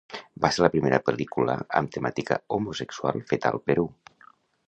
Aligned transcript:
Va 0.43 0.49
ser 0.55 0.61
la 0.63 0.69
primera 0.75 0.99
pel·lícula 1.09 1.57
amb 1.81 1.93
temàtica 1.97 2.39
homosexual 2.57 3.23
feta 3.35 3.51
al 3.53 3.63
Perú. 3.69 3.87